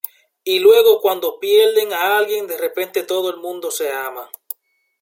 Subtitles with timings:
[0.43, 4.31] Y luego, cuando pierden a alguien, de repente todo el mundo se ama.